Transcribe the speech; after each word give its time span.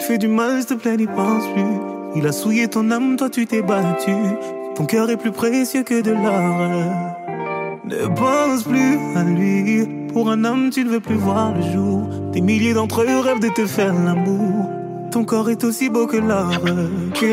fait 0.00 0.18
du 0.18 0.28
mal, 0.28 0.58
s'il 0.58 0.66
te 0.66 0.74
plaît, 0.74 0.96
n'y 0.96 1.06
pense 1.06 1.46
plus. 1.52 1.62
Il 2.16 2.26
a 2.26 2.32
souillé 2.32 2.68
ton 2.68 2.90
âme, 2.90 3.16
toi 3.16 3.28
tu 3.28 3.46
t'es 3.46 3.62
battu. 3.62 4.12
Ton 4.74 4.86
cœur 4.86 5.10
est 5.10 5.16
plus 5.16 5.32
précieux 5.32 5.82
que 5.82 6.00
de 6.00 6.12
l'or. 6.12 6.68
Ne 7.84 8.06
pense 8.14 8.62
plus 8.62 8.98
à 9.16 9.24
lui. 9.24 9.86
Pour 10.12 10.30
un 10.30 10.44
homme, 10.44 10.70
tu 10.70 10.84
ne 10.84 10.90
veux 10.90 11.00
plus 11.00 11.16
voir 11.16 11.54
le 11.54 11.62
jour. 11.72 12.08
Des 12.32 12.40
milliers 12.40 12.74
d'entre 12.74 13.02
eux 13.02 13.20
rêvent 13.20 13.40
de 13.40 13.48
te 13.48 13.66
faire 13.66 13.92
l'amour. 13.92 14.70
Ton 15.10 15.24
corps 15.24 15.50
est 15.50 15.64
aussi 15.64 15.88
beau 15.88 16.06
que 16.06 16.16
l'or, 16.16 16.50
que. 17.14 17.32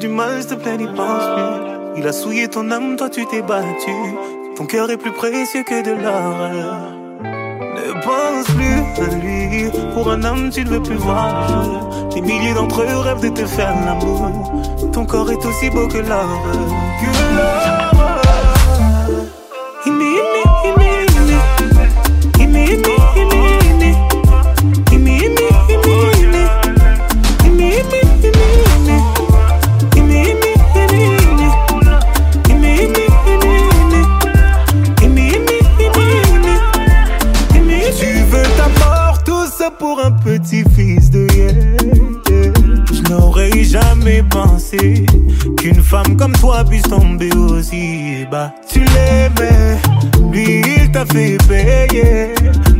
Du 0.00 0.08
mal, 0.08 0.42
s'il 0.42 0.50
te 0.50 0.54
plaît, 0.54 0.76
n'y 0.76 0.88
pense 0.88 1.24
plus. 1.34 2.00
Il 2.00 2.06
a 2.08 2.12
souillé 2.12 2.48
ton 2.48 2.68
âme, 2.72 2.96
toi 2.96 3.08
tu 3.08 3.24
t'es 3.26 3.42
battu. 3.42 3.92
Ton 4.56 4.66
cœur 4.66 4.90
est 4.90 4.96
plus 4.96 5.12
précieux 5.12 5.62
que 5.62 5.84
de 5.84 5.92
l'or. 5.92 6.90
Ne 7.22 7.92
pense 8.02 8.46
plus 8.56 9.04
à 9.04 9.14
lui. 9.14 9.70
Pour 9.94 10.10
un 10.10 10.24
homme, 10.24 10.50
tu 10.50 10.64
ne 10.64 10.70
veux 10.70 10.82
plus 10.82 10.96
voir. 10.96 12.08
Des 12.12 12.20
milliers 12.20 12.54
d'entre 12.54 12.82
eux 12.82 12.98
rêvent 12.98 13.20
de 13.20 13.28
te 13.28 13.46
faire 13.46 13.72
l'amour. 13.86 14.32
Ton 14.92 15.06
corps 15.06 15.30
est 15.30 15.46
aussi 15.46 15.70
beau 15.70 15.86
que. 15.86 15.98
Que 15.98 16.08
l'or. 16.08 17.83
Qu'une 45.56 45.82
femme 45.82 46.16
comme 46.16 46.32
toi 46.34 46.64
puisse 46.64 46.82
tomber 46.82 47.30
aussi 47.34 48.26
bas. 48.30 48.52
Tu 48.68 48.80
l'aimais, 48.80 49.78
lui 50.30 50.62
il 50.76 50.90
t'a 50.92 51.04
fait 51.06 51.38
payer. 51.48 52.34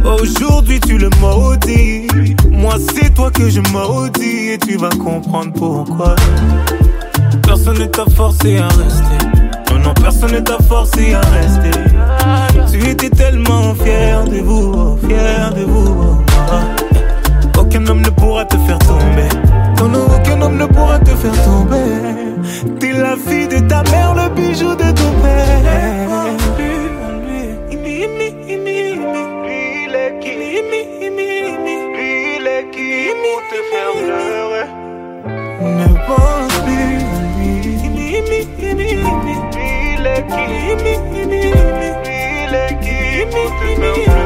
Aujourd'hui 0.05 0.81
tu 0.81 0.99
le 0.99 1.09
maudis. 1.21 2.07
Moi 2.51 2.75
c'est 2.93 3.15
toi 3.15 3.31
que 3.31 3.49
je 3.49 3.61
maudis 3.73 4.51
et 4.53 4.59
tu 4.59 4.77
vas 4.77 4.91
comprendre 4.91 5.53
pourquoi. 5.55 6.15
Personne 7.43 7.79
ne 7.79 7.87
t'a 7.87 8.05
forcé 8.15 8.59
à 8.59 8.69
rester. 8.69 9.27
Non, 9.71 9.79
non, 9.79 9.95
personne 9.95 10.33
ne 10.33 10.41
t'a 10.41 10.59
forcé 10.69 11.15
à 11.15 11.21
rester. 11.21 11.81
Tu 12.75 12.91
étais 12.91 13.09
tellement 13.09 13.73
fier 13.77 14.25
de 14.25 14.41
vous, 14.41 14.97
fier 15.07 15.55
de 15.55 15.63
vous. 15.63 16.19
Aucun 17.57 17.87
homme 17.87 18.01
ne 18.01 18.11
pourra 18.11 18.45
te 18.47 18.57
faire 18.67 18.79
tomber. 18.81 19.29
Non, 19.79 19.87
non, 19.91 20.07
aucun 20.07 20.43
homme 20.43 20.57
ne 20.57 20.67
pourra 20.67 20.99
te 20.99 21.11
faire 21.11 21.45
tomber. 21.45 22.81
T'es 22.81 22.93
la 22.95 23.15
fille 23.17 23.47
de 23.47 23.61
ta 23.61 23.85
mère, 23.85 24.15
le 24.17 24.29
bijou 24.35 24.75
de 24.75 24.91
ton 24.91 25.13
père. 25.23 25.61
Ne 35.63 35.87
pense 36.07 36.59
plus 36.65 37.05
Lui, 43.35 43.41
il 43.73 43.83
est 43.83 44.24